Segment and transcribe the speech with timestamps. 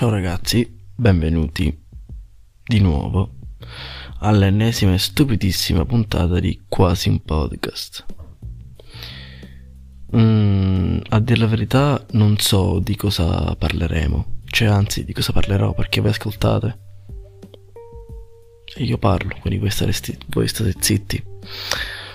[0.00, 1.78] Ciao ragazzi, benvenuti
[2.64, 3.34] di nuovo
[4.20, 8.06] all'ennesima e stupidissima puntata di Quasi un podcast.
[10.16, 15.74] Mm, a dire la verità non so di cosa parleremo, cioè anzi di cosa parlerò
[15.74, 16.78] perché voi ascoltate.
[18.76, 21.22] E io parlo, quindi voi state, sti- voi state zitti.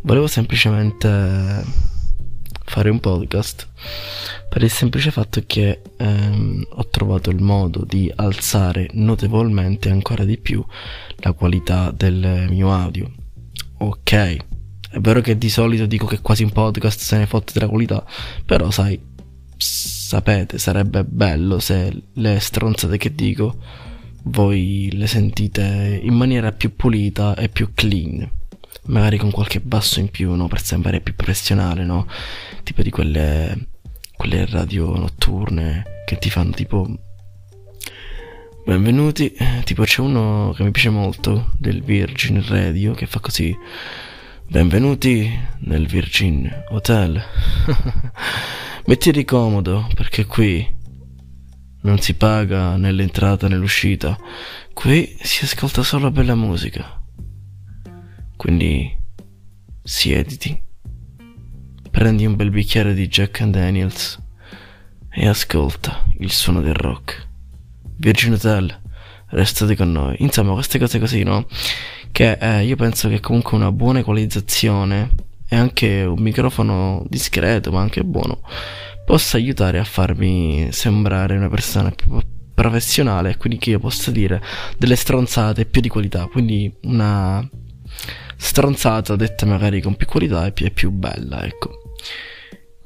[0.00, 1.62] Volevo semplicemente
[2.64, 3.68] fare un podcast
[4.48, 6.04] per il semplice fatto che ho
[6.96, 10.64] trovato il modo di alzare notevolmente ancora di più
[11.16, 13.12] la qualità del mio audio.
[13.80, 17.68] Ok, è vero che di solito dico che quasi un podcast se ne fotte della
[17.68, 18.02] qualità,
[18.46, 18.98] però sai,
[19.58, 23.58] sapete, sarebbe bello se le stronzate che dico
[24.28, 28.26] voi le sentite in maniera più pulita e più clean
[28.86, 30.46] magari con qualche basso in più, no?
[30.48, 32.06] Per sembrare più professionale, no?
[32.62, 33.68] Tipo di quelle,
[34.16, 36.88] quelle radio notturne che ti fanno tipo...
[38.64, 43.54] Benvenuti, tipo c'è uno che mi piace molto del Virgin Radio che fa così.
[44.48, 45.28] Benvenuti
[45.62, 47.20] nel Virgin Hotel.
[48.86, 50.74] Mettiti comodo perché qui
[51.82, 54.16] non si paga nell'entrata né l'uscita.
[54.72, 57.02] Qui si ascolta solo bella musica.
[58.36, 58.96] Quindi
[59.82, 60.62] siediti,
[61.90, 64.24] prendi un bel bicchiere di Jack and Daniels
[65.18, 67.26] e ascolta il suono del rock.
[67.96, 68.80] Virgin Hotel,
[69.28, 70.16] restate con noi.
[70.18, 71.46] Insomma, queste cose così, no?
[72.12, 75.10] Che eh, io penso che comunque una buona equalizzazione
[75.48, 78.42] e anche un microfono discreto, ma anche buono,
[79.06, 82.20] possa aiutare a farmi sembrare una persona più
[82.52, 84.42] professionale, quindi che io possa dire
[84.76, 87.46] delle stronzate più di qualità, quindi una
[88.36, 91.94] stronzata detta magari con più qualità e più, più bella, ecco.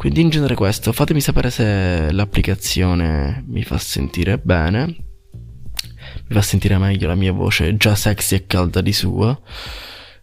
[0.01, 6.79] Quindi in genere questo, fatemi sapere se l'applicazione mi fa sentire bene, mi fa sentire
[6.79, 9.39] meglio la mia voce già sexy e calda di sua.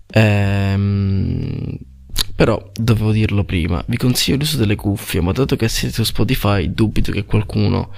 [0.08, 1.78] Ehm,
[2.36, 6.74] però dovevo dirlo prima, vi consiglio l'uso delle cuffie, ma dato che siete su Spotify
[6.74, 7.94] dubito che qualcuno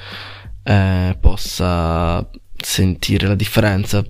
[0.64, 2.30] eh, possa
[2.62, 4.04] sentire la differenza.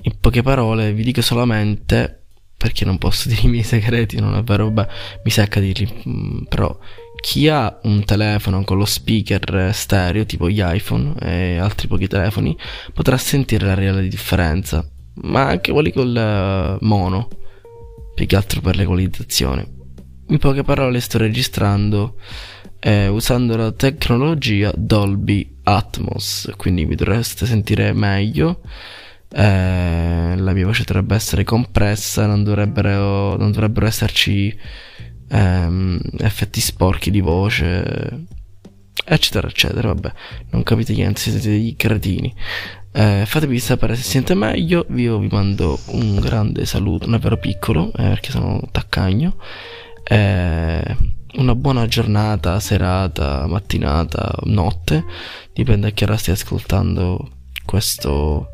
[0.00, 2.21] In poche parole vi dico solamente,
[2.62, 4.88] perché non posso dire i miei segreti, non è vero, vabbè,
[5.24, 6.78] mi secca dirli, mm, però
[7.20, 12.56] chi ha un telefono con lo speaker stereo, tipo gli iPhone e altri pochi telefoni,
[12.92, 14.88] potrà sentire la reale differenza,
[15.22, 17.28] ma anche quelli col eh, mono,
[18.14, 19.80] più che altro per l'equalizzazione.
[20.28, 22.16] In poche parole sto registrando
[22.78, 28.60] eh, usando la tecnologia Dolby Atmos, quindi mi dovreste sentire meglio
[29.34, 34.54] eh, la mia voce dovrebbe essere compressa, non dovrebbero, non dovrebbero esserci
[35.28, 38.26] ehm, effetti sporchi di voce,
[39.04, 39.88] eccetera, eccetera.
[39.88, 40.12] Vabbè,
[40.50, 42.34] non capite niente, siete dei cretini.
[42.94, 44.86] Eh, fatemi sapere se siete meglio.
[44.94, 49.36] Io vi mando un grande saluto, non è vero piccolo, eh, perché sono taccagno.
[50.04, 50.96] Eh,
[51.34, 55.04] una buona giornata, serata, mattinata, notte,
[55.54, 57.30] dipende a che ora stai ascoltando
[57.64, 58.48] questo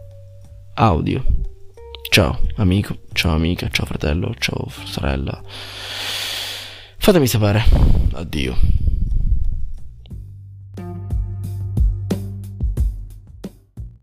[0.79, 1.25] audio.
[2.11, 5.43] Ciao amico, ciao amica, ciao fratello, ciao sorella.
[6.97, 7.65] Fatemi sapere.
[8.13, 8.78] Addio.